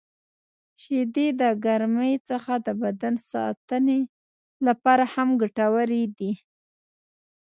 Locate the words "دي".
6.17-6.31